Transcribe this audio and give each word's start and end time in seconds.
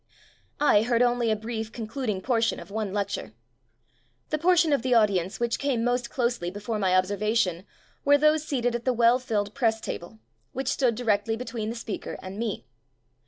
I 0.59 0.81
heard 0.81 1.03
only 1.03 1.29
a 1.29 1.35
brief, 1.35 1.71
concluding 1.71 2.21
portion 2.21 2.59
of 2.59 2.71
one 2.71 2.91
lec 2.91 3.13
ture. 3.13 3.33
The 4.31 4.39
portion 4.39 4.73
of 4.73 4.81
the 4.81 4.95
audience 4.95 5.39
which 5.39 5.59
came 5.59 5.83
most 5.83 6.09
closely 6.09 6.49
before 6.49 6.79
my 6.79 6.95
ob 6.95 7.03
servation 7.05 7.65
were 8.03 8.17
those 8.17 8.43
seated 8.43 8.73
at 8.73 8.83
the 8.85 8.93
well 8.93 9.19
filled 9.19 9.53
press 9.53 9.79
table, 9.79 10.17
which 10.53 10.69
stood 10.69 10.95
di 10.95 11.03
rectly 11.03 11.37
between 11.37 11.69
the 11.69 11.75
speaker 11.75 12.17
and 12.23 12.39
me. 12.39 12.65